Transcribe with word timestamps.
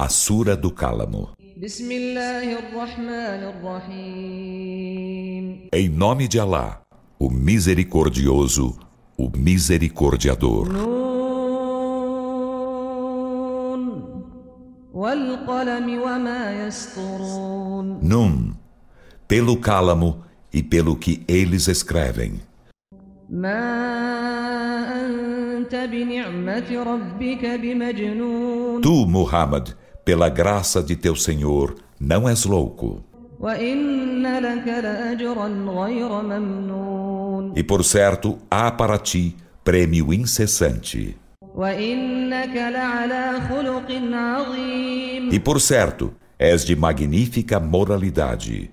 A 0.00 0.08
Sura 0.08 0.56
do 0.56 0.70
Cálamo. 0.70 1.30
Em 5.72 5.88
nome 5.88 6.28
de 6.28 6.38
Alá, 6.38 6.82
o 7.18 7.28
Misericordioso, 7.28 8.78
o 9.16 9.28
Misericordiador. 9.36 10.68
Nun, 18.00 18.54
pelo 19.26 19.56
cálamo 19.56 20.22
e 20.52 20.62
pelo 20.62 20.94
que 20.94 21.24
eles 21.26 21.66
escrevem. 21.66 22.40
Tu, 28.80 29.06
Muhammad, 29.06 29.74
pela 30.08 30.30
graça 30.30 30.82
de 30.82 30.96
teu 30.96 31.14
Senhor, 31.14 31.74
não 32.00 32.26
és 32.26 32.46
louco. 32.46 33.04
E 37.54 37.62
por 37.62 37.84
certo, 37.84 38.38
há 38.50 38.70
para 38.70 38.96
ti 38.96 39.36
prêmio 39.62 40.14
incessante. 40.14 41.14
E 45.30 45.38
por 45.40 45.60
certo, 45.60 46.14
és 46.38 46.64
de 46.64 46.74
magnífica 46.74 47.60
moralidade. 47.60 48.70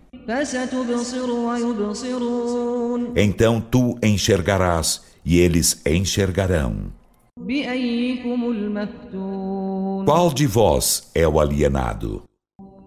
Então 3.14 3.60
tu 3.60 4.00
enxergarás 4.02 5.02
e 5.26 5.38
eles 5.38 5.82
enxergarão. 5.86 6.94
بأيكم 7.45 8.51
المفتون 8.51 10.07
Qual 10.07 10.33
de 10.35 10.47
vós 10.47 11.11
é 11.15 11.27
o 11.29 11.39
alienado? 11.41 12.23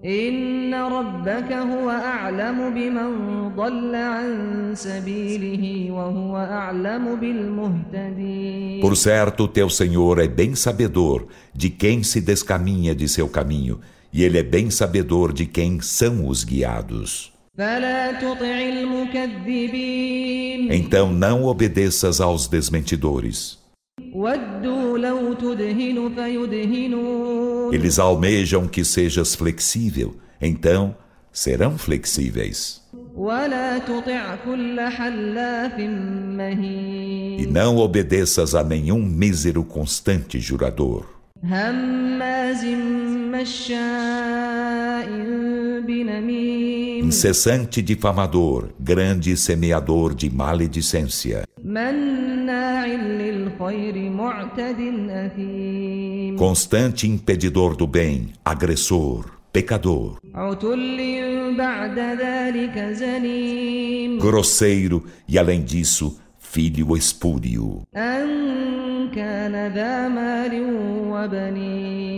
إن 0.06 0.74
ربك 0.74 1.52
هو 1.54 1.90
أعلم 1.90 2.74
بمن 2.74 3.12
ضل 3.56 3.96
عن 3.96 4.72
سبيله 4.76 5.92
وهو 5.92 6.38
أعلم 6.38 7.16
بالمهتدين 7.16 8.82
Por 8.82 8.96
certo, 8.98 9.48
teu 9.48 9.70
Senhor 9.70 10.20
é 10.20 10.28
bem 10.28 10.56
sabedor 10.56 11.28
de 11.56 11.70
quem 11.70 12.04
se 12.04 12.20
descaminha 12.20 12.94
de 12.94 13.08
seu 13.08 13.30
caminho, 13.30 13.80
e 14.12 14.24
ele 14.24 14.38
é 14.38 14.44
bem 14.44 14.70
sabedor 14.70 15.32
de 15.32 15.46
quem 15.46 15.80
são 15.80 16.28
os 16.28 16.44
guiados. 16.44 17.32
فلا 17.58 18.12
تطع 18.12 18.60
المكذبين 19.54 20.72
Então 20.74 21.14
não 21.14 21.46
obedeças 21.46 22.20
aos 22.20 22.48
desmentidores. 22.48 23.58
Eles 27.72 28.00
almejam 28.00 28.68
que 28.68 28.84
sejas 28.86 29.36
flexível, 29.36 30.16
então 30.42 30.96
serão 31.32 31.78
flexíveis. 31.78 32.84
ولا 33.16 33.78
تطع 33.78 34.36
كل 34.46 34.80
حلاف 34.80 35.80
مهين 35.80 37.40
E 37.40 37.46
não 37.46 37.78
obedeças 37.78 38.56
a 38.56 38.64
nenhum 38.64 39.04
mísero 39.04 39.64
constante 39.64 40.40
jurador, 40.40 41.06
هماز 41.44 42.66
مشاء 43.34 45.08
بنميم 45.88 46.87
incessante 47.09 47.81
difamador, 47.81 48.69
grande 48.79 49.35
semeador 49.35 50.15
de 50.15 50.29
maledicência. 50.29 51.45
Constante 56.37 57.09
impedidor 57.09 57.75
do 57.77 57.87
bem, 57.87 58.35
agressor, 58.45 59.25
pecador. 59.51 60.19
Grosseiro 64.21 65.05
e, 65.27 65.39
além 65.39 65.63
disso, 65.65 66.21
filho 66.39 66.95
espúrio. 66.95 67.85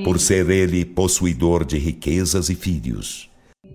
Por 0.04 0.18
ser 0.18 0.50
ele 0.50 0.84
possuidor 0.84 1.64
de 1.64 1.78
riquezas 1.78 2.50
e 2.50 2.56
filhos. 2.56 3.30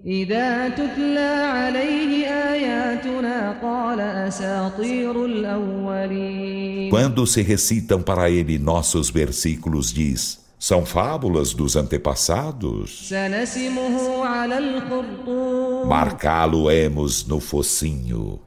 إذا 0.06 0.68
تتلى 0.68 1.34
عليه 1.54 2.26
آياتنا 2.26 3.58
قال 3.62 4.00
أساطير 4.00 5.24
الأولين 5.24 6.90
Quando 6.90 7.26
se 7.26 7.42
recitam 7.42 8.02
para 8.02 8.30
ele 8.30 8.58
nossos 8.58 9.10
versículos, 9.10 9.92
diz: 9.92 10.40
São 10.58 10.84
fábulas 10.86 11.52
dos 11.54 11.76
antepassados? 11.76 13.08
سنسمه 13.08 14.24
على 14.24 14.58
الخرطوم 14.58 15.88
Marcá-lo-emos 15.88 17.26
no 17.26 17.40
focinho. 17.40 18.38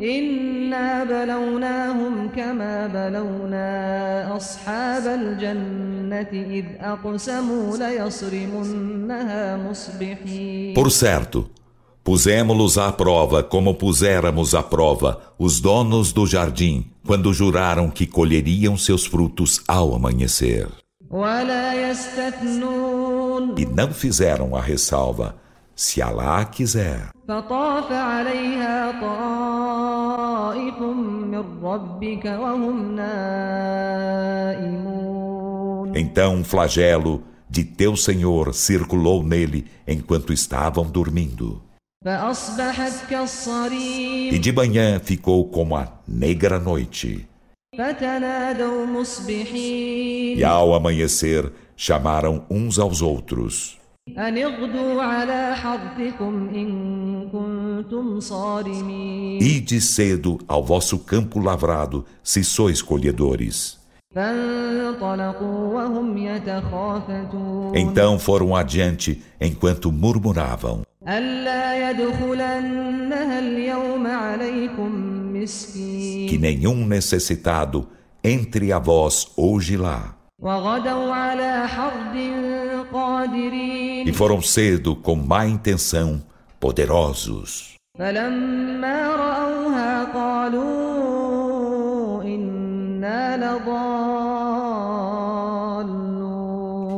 إنا 0.00 1.04
بلوناهم 1.04 2.28
كما 2.36 2.86
بلونا 2.86 4.36
أصحاب 4.36 5.06
الجنة 5.06 5.95
por 10.73 10.91
certo, 10.91 11.49
pusemos-los 12.03 12.77
à 12.77 12.91
prova 12.91 13.43
como 13.43 13.75
puséramos 13.75 14.55
à 14.55 14.63
prova 14.63 15.21
os 15.37 15.59
donos 15.59 16.13
do 16.13 16.25
jardim 16.25 16.85
quando 17.05 17.33
juraram 17.33 17.89
que 17.89 18.05
colheriam 18.07 18.77
seus 18.77 19.05
frutos 19.05 19.61
ao 19.67 19.93
amanhecer. 19.93 20.67
E 23.57 23.65
não 23.65 23.91
fizeram 23.93 24.55
a 24.55 24.61
ressalva, 24.61 25.35
se 25.75 26.01
Alá 26.01 26.43
quiser. 26.45 27.09
Então 35.95 36.35
um 36.35 36.43
flagelo 36.43 37.23
de 37.49 37.63
teu 37.63 37.95
Senhor 37.95 38.53
circulou 38.53 39.23
nele 39.23 39.65
enquanto 39.87 40.33
estavam 40.33 40.85
dormindo. 40.85 41.61
E 44.31 44.39
de 44.39 44.51
manhã 44.51 44.99
ficou 44.99 45.45
como 45.49 45.75
a 45.75 45.91
negra 46.07 46.59
noite. 46.59 47.27
E 50.37 50.43
ao 50.43 50.73
amanhecer 50.73 51.51
chamaram 51.75 52.45
uns 52.49 52.79
aos 52.79 53.01
outros. 53.01 53.77
Ide 59.41 59.81
cedo 59.81 60.39
ao 60.47 60.63
vosso 60.63 60.99
campo 60.99 61.39
lavrado, 61.39 62.05
se 62.23 62.43
sois 62.43 62.81
colhedores. 62.81 63.76
فانطلقوا 64.16 65.74
وهم 65.74 66.18
يتخافتون 66.18 67.74
Então 67.76 68.18
foram 68.18 68.54
adiante 68.56 69.22
enquanto 69.40 69.90
murmuravam: 69.92 70.82
ألا 71.08 71.90
يدخلنها 71.90 73.38
اليوم 73.38 74.06
عليكم 74.06 74.90
مسكين 75.34 76.28
Que 76.28 76.38
nenhum 76.38 76.86
necessitado 76.86 77.86
entre 78.24 78.72
a 78.72 78.78
vós 78.78 79.26
hoje 79.36 79.76
lá. 79.76 80.14
وغدوا 80.42 81.12
على 81.12 81.68
حرد 81.68 82.16
قادرين 82.92 84.08
E 84.08 84.12
foram 84.12 84.40
cedo 84.42 84.94
com 84.96 85.14
má 85.16 85.46
intenção, 85.46 86.20
poderosos. 86.60 87.72
فلما 87.98 89.16
رأوها 89.16 90.04
قالوا 90.14 90.62
إنا 92.22 92.32
لضالون 92.32 92.65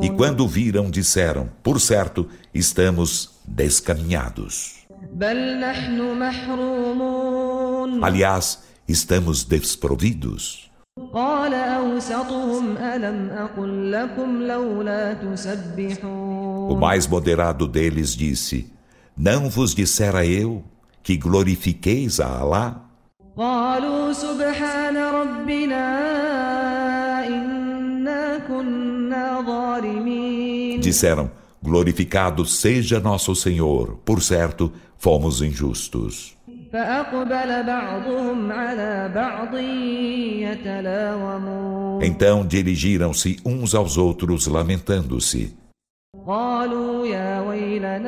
e 0.02 0.10
quando 0.12 0.48
viram, 0.48 0.90
disseram: 0.90 1.50
Por 1.62 1.80
certo, 1.80 2.28
estamos 2.54 3.40
descaminhados. 3.46 4.80
Aliás, 8.02 8.64
estamos 8.88 9.44
desprovidos. 9.44 10.70
O 16.70 16.76
mais 16.76 17.08
moderado 17.08 17.68
deles 17.68 18.16
disse: 18.16 18.74
Não 19.16 19.50
vos 19.50 19.74
dissera 19.74 20.26
eu 20.26 20.64
que 21.02 21.16
glorifiqueis 21.16 22.20
a 22.20 22.40
Alá? 22.40 22.89
قالوا 23.39 24.13
سبحان 24.13 24.97
ربنا 24.97 25.87
إنا 27.27 28.39
كنا 28.49 29.41
ظالمين 29.47 30.81
Disseram: 30.81 31.31
Glorificado 31.63 32.45
seja 32.47 33.01
nosso 33.01 33.35
Senhor, 33.35 33.97
por 34.05 34.23
certo, 34.23 34.73
fomos 34.99 35.43
injustos. 35.43 36.35
فأقبل 36.73 37.63
بعضهم 37.67 38.53
على 38.53 39.13
بعض 39.15 39.55
يتلاومون 40.43 42.03
Então 42.05 42.47
dirigiram-se 42.47 43.37
uns 43.45 43.75
aos 43.75 43.97
outros, 43.99 44.47
lamentando-se. 44.47 45.55
قالوا 46.27 47.07
يا 47.07 47.41
ويلنا 47.41 48.08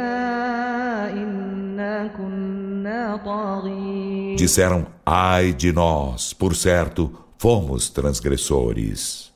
Disseram: 4.37 4.87
Ai 5.05 5.53
de 5.53 5.73
nós, 5.73 6.33
por 6.33 6.55
certo, 6.55 7.13
fomos 7.39 7.91
transgressores. 7.91 9.27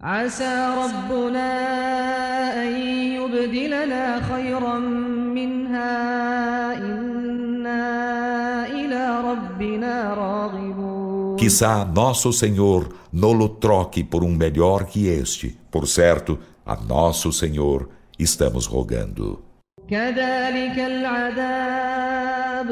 عسى 0.00 0.74
ربنا 0.76 1.50
أن 2.62 2.72
يبدلنا 3.16 4.20
خيرا 4.20 4.78
منها 5.38 5.94
إنا 6.76 8.66
إلى 8.66 9.20
ربنا 9.20 10.14
راغبون 10.14 11.36
Quizá 11.38 11.84
nosso 11.84 12.32
Senhor 12.32 12.88
nolo 13.12 13.48
troque 13.48 14.02
por 14.04 14.22
um 14.24 14.30
melhor 14.30 14.84
que 14.84 15.08
este. 15.08 15.56
Por 15.70 15.86
certo, 15.86 16.38
a 16.64 16.76
nosso 16.76 17.32
Senhor 17.32 17.88
estamos 18.18 18.66
rogando. 18.66 19.40
كذلك 19.88 20.78
العذاب 20.78 22.70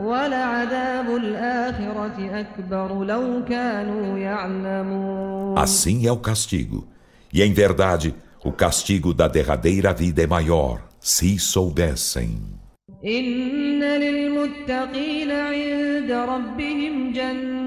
ولعذاب 0.00 1.16
الآخرة 1.16 2.40
أكبر 2.40 3.04
لو 3.04 3.44
كانوا 3.44 4.18
يعلمون 4.18 5.58
Assim 5.58 6.06
é 6.06 6.12
o 6.12 6.16
castigo. 6.18 6.86
E 7.32 7.42
em 7.42 7.52
verdade, 7.52 8.14
o 8.44 8.52
castigo 8.52 9.14
da 9.14 9.26
derradeira 9.28 9.92
vida 9.92 10.22
é 10.22 10.26
maior, 10.26 10.80
se 11.00 11.38
soubessem. 11.38 12.56
إن 13.04 13.82
للمتقين 13.82 15.30
عند 15.30 16.10
ربهم 16.10 17.12
جنات 17.12 17.56
النعيم 17.56 17.59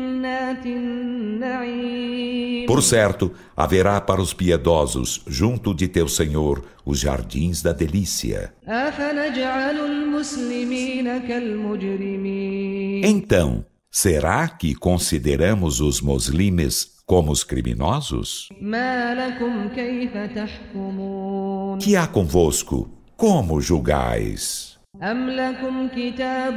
por 2.66 2.82
certo, 2.82 3.32
haverá 3.56 4.00
para 4.00 4.20
os 4.20 4.32
piedosos, 4.32 5.22
junto 5.26 5.74
de 5.74 5.86
teu 5.86 6.08
Senhor, 6.08 6.64
os 6.84 7.00
jardins 7.00 7.62
da 7.62 7.72
delícia. 7.72 8.54
Então, 13.04 13.64
será 13.90 14.48
que 14.48 14.74
consideramos 14.74 15.80
os 15.80 16.00
muslimes 16.00 16.94
como 17.06 17.30
os 17.30 17.44
criminosos? 17.44 18.48
Que 21.80 21.96
há 21.96 22.06
convosco? 22.06 22.90
Como 23.16 23.60
julgais? 23.60 24.63
أم 25.03 25.29
لكم 25.29 25.87
كتاب 25.87 26.55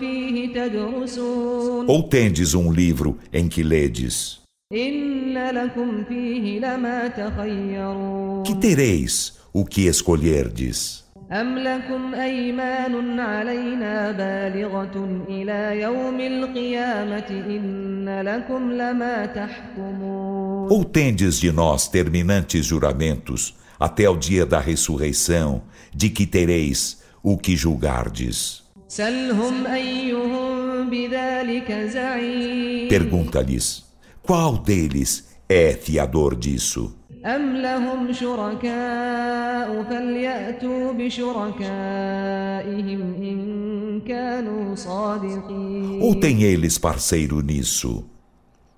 فيه 0.00 0.54
تدرسون 0.54 1.86
Ou 1.86 2.02
tendes 2.02 2.54
um 2.54 2.72
livro 2.72 3.18
em 3.32 3.48
que 3.48 3.62
ledes? 3.62 4.40
إن 4.72 5.50
لكم 5.50 6.04
فيه 6.04 6.58
لما 6.60 7.08
تخيرون 7.08 8.44
Que 8.44 8.54
tereis 8.54 9.38
o 9.52 9.64
que 9.64 9.86
escolherdes? 9.86 11.04
أم 11.32 11.58
لكم 11.58 12.14
أيمان 12.14 13.20
علينا 13.20 14.12
بالغة 14.12 15.24
إلى 15.28 15.80
يوم 15.80 16.20
القيامة 16.20 17.30
إن 17.30 18.20
لكم 18.20 18.72
لما 18.72 19.26
تحكمون 19.26 20.68
Ou 20.70 20.84
tendes 20.84 21.38
de 21.40 21.52
nós 21.52 21.88
terminantes 21.88 22.66
juramentos 22.66 23.54
até 23.78 24.08
o 24.10 24.16
dia 24.16 24.44
da 24.44 24.60
ressurreição, 24.60 25.62
de 25.94 26.10
que 26.10 26.26
tereis 26.26 27.00
o 27.24 27.36
que 27.36 27.56
julgardes? 27.56 28.62
سلهم 28.88 29.66
أيهم 29.66 30.90
بذلك 30.90 31.72
زعيم 31.72 32.88
Pergunta-lhes: 32.88 33.84
qual 34.22 34.58
deles 34.58 35.24
é 35.48 35.72
fiador 35.74 36.34
disso? 36.34 36.92
أم 37.26 37.56
لهم 37.56 38.12
شركاء 38.12 39.82
فليأتوا 39.82 40.92
بشركائهم 40.92 43.00
إن 43.22 44.00
كانوا 44.00 44.74
صادقين 44.74 46.00
Ou 46.02 46.14
tem 46.14 46.42
eles 46.42 46.78
parceiro 46.78 47.40
nisso? 47.40 48.04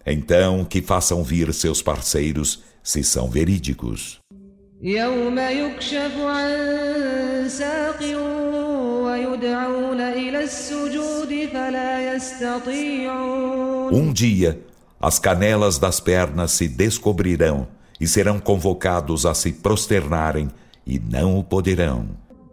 Então 0.07 0.65
que 0.65 0.83
façam 0.83 1.23
vir 1.23 1.53
seus 1.55 1.81
parceiros 1.81 2.63
se 2.83 3.05
são 3.05 3.31
verídicos. 3.31 4.19
يوم 4.83 5.39
يكشف 5.39 6.19
عن 6.19 6.49
ساق 7.49 8.03
ويدعون 9.05 10.01
إلى 10.01 10.45
السجود 10.45 11.49
فلا 11.53 12.15
يستطيعون 12.15 13.93
Um 13.93 14.13
dia, 14.13 14.59
as 15.01 15.19
canelas 15.19 15.79
das 15.79 16.01
pernas 16.01 16.53
se 16.53 16.67
descobrirão 16.69 17.69
e 18.01 18.07
serão 18.09 18.41
convocados 18.41 19.25
a 19.27 19.35
se 19.35 19.53
prosternarem 19.53 20.49
e 20.87 20.99
não 20.99 21.39
o 21.39 21.45
poderão. 21.45 22.07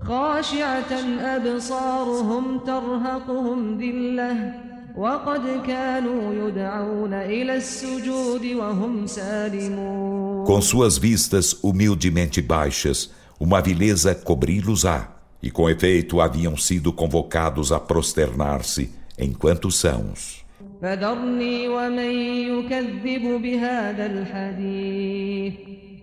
خاشعة 0.03 0.93
أبصارهم 1.21 2.59
ترهقهم 2.59 3.77
ذلة 3.77 4.53
وقد 4.97 5.61
كانوا 5.67 6.33
يدعون 6.33 7.13
إلى 7.13 7.55
السجود 7.55 8.45
وهم 8.45 9.07
سالمون 9.07 10.32
Com 10.45 10.61
suas 10.61 10.97
vistas 10.97 11.55
humildemente 11.61 12.41
baixas, 12.41 13.11
uma 13.39 13.61
vileza 13.61 14.15
cobri-los-á, 14.15 15.15
e 15.41 15.49
com 15.49 15.69
efeito 15.69 16.19
haviam 16.19 16.57
sido 16.57 16.91
convocados 16.91 17.71
a 17.71 17.79
prosternar-se 17.79 18.89
enquanto 19.17 19.71
sãos. 19.71 20.39
فذرني 20.81 21.67
ومن 21.67 22.11
يكذب 22.51 23.41
بهذا 23.41 24.05
الحديث 24.05 25.53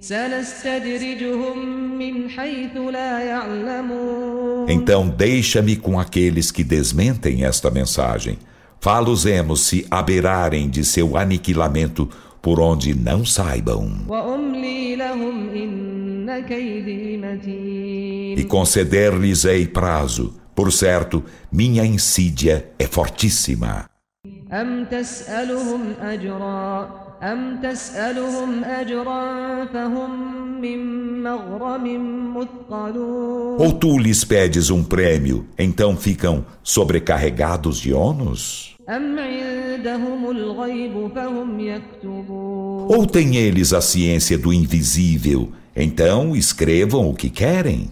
سنستدرجهم 0.00 1.58
من 1.98 2.30
حيث 2.30 2.76
لا 2.76 3.20
يعلمون 3.20 4.68
Então 4.68 5.08
deixa-me 5.08 5.76
com 5.76 5.98
aqueles 5.98 6.50
que 6.50 6.64
desmentem 6.64 7.44
esta 7.44 7.70
mensagem. 7.70 8.38
Fá-los-emos 8.80 9.60
se 9.60 9.86
aberarem 9.90 10.68
de 10.68 10.84
seu 10.84 11.16
aniquilamento 11.16 12.08
por 12.42 12.60
onde 12.60 12.94
não 12.94 13.24
saibam. 13.24 14.06
وأملي 14.08 14.96
لهم 14.96 15.48
إن 15.48 16.40
كيدي 16.48 17.16
متين 17.16 18.38
E 18.38 18.44
conceder-lhes-ei 18.44 19.66
prazo. 19.66 20.34
Por 20.54 20.72
certo, 20.72 21.22
minha 21.52 21.84
insídia 21.84 22.70
é 22.78 22.86
fortíssima. 22.86 23.86
أم 24.52 24.84
تسألهم 24.84 25.82
أجرا 26.02 26.90
أم 27.22 27.60
تسألهم 27.62 28.64
أجرا 28.64 29.64
فهم 29.64 30.10
من 30.60 30.78
مغرم 31.22 32.36
مثقلون 32.36 33.58
Ou 33.58 33.72
tu 33.72 33.98
lhes 33.98 34.24
pedes 34.24 34.70
um 34.70 34.84
prêmio, 34.84 35.46
então 35.58 35.96
ficam 35.96 36.44
sobrecarregados 36.62 37.78
de 37.78 37.92
ônus? 37.92 38.76
أم 39.80 39.80
عندهم 39.80 40.30
الغيب 40.30 41.10
فهم 41.14 41.60
يكتبون 41.60 42.88
Ou 42.88 43.06
têm 43.06 43.36
eles 43.36 43.72
a 43.72 43.80
ciência 43.80 44.38
do 44.38 44.52
invisível, 44.52 45.50
então 45.74 46.36
escrevam 46.36 47.08
o 47.10 47.14
que 47.14 47.30
querem? 47.30 47.90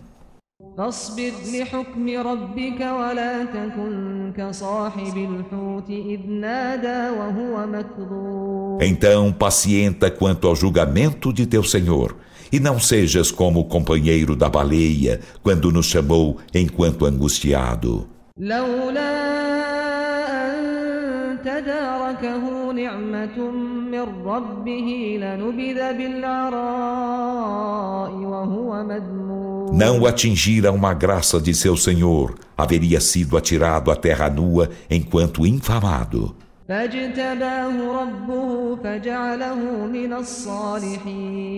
فاصبر 0.79 1.33
لحكم 1.53 2.09
ربك 2.19 2.81
ولا 2.81 3.45
تكن 3.45 4.33
كصاحب 4.37 5.17
الحوت 5.17 5.91
إذ 5.91 6.21
نادى 6.29 7.11
وهو 7.19 7.67
مكظوم 7.67 8.79
Então 8.83 9.33
pacienta 9.33 10.11
quanto 10.11 10.49
ao 10.49 10.57
julgamento 10.57 11.33
de 11.33 11.47
teu 11.47 11.63
Senhor, 11.63 12.17
e 12.53 12.59
não 12.61 12.79
sejas 12.79 13.31
como 13.31 13.61
o 13.61 13.65
companheiro 13.65 14.35
da 14.37 14.49
baleia 14.49 15.21
quando 15.43 15.71
nos 15.73 15.87
chamou 15.87 16.39
enquanto 16.55 17.07
angustiado. 17.07 18.07
لولا 18.39 19.88
أن 21.49 21.49
تداركه 21.49 22.73
نعمة 22.73 23.51
من 23.93 24.05
ربه 24.27 24.89
لنبذ 25.23 25.79
بالعراء 25.99 27.33
وهو 28.13 28.85
مذموم 28.85 29.55
Não 29.77 30.07
atingira 30.07 30.71
uma 30.71 30.95
graça 30.95 31.41
de 31.41 31.53
seu 31.53 31.77
Senhor, 31.77 32.35
haveria 32.57 33.01
sido 33.01 33.37
atirado 33.37 33.91
à 33.91 33.97
terra 33.97 34.31
nua 34.31 34.71
enquanto 34.89 35.45
infamado. 35.47 36.35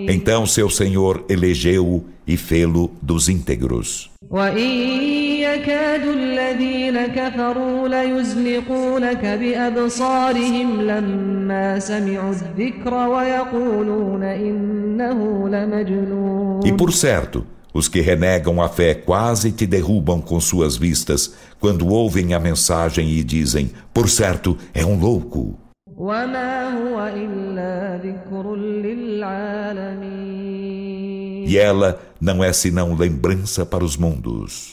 Então 0.10 0.46
seu 0.46 0.70
Senhor 0.70 1.26
elegeu-o 1.28 2.06
e 2.26 2.38
fê-lo 2.38 2.90
dos 3.02 3.28
íntegros. 3.28 4.10
E 16.64 16.72
por 16.72 16.94
certo, 16.94 17.46
os 17.74 17.88
que 17.88 18.02
renegam 18.02 18.62
a 18.62 18.68
fé 18.68 18.94
quase 18.94 19.52
te 19.52 19.66
derrubam 19.66 20.20
com 20.22 20.40
suas 20.40 20.76
vistas 20.76 21.34
quando 21.60 21.88
ouvem 21.88 22.34
a 22.34 22.40
mensagem 22.40 23.10
e 23.10 23.24
dizem: 23.24 23.72
Por 23.94 24.10
certo, 24.10 24.58
é 24.74 24.86
um 24.86 25.00
louco. 25.00 25.58
E 31.48 31.58
ela 31.58 32.02
não 32.20 32.44
é 32.44 32.52
senão 32.54 32.96
lembrança 32.96 33.66
para 33.66 33.84
os 33.84 33.96
mundos. 33.98 34.72